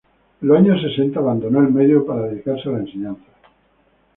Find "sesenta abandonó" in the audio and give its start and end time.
0.81-1.59